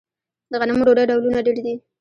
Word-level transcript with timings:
د 0.51 0.53
غنمو 0.61 0.85
ډوډۍ 0.87 1.03
ډولونه 1.09 1.39
ډیر 1.47 1.57
دي. 1.65 1.73